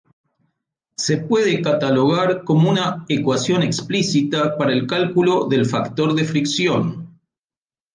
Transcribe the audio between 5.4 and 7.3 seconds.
del factor de fricción.